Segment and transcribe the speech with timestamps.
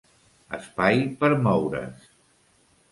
[0.57, 2.11] Espai per moure's